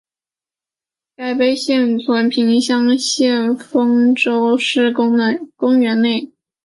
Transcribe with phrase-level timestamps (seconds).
[1.15, 6.31] 该碑现存平乡县丰州镇平安公园内。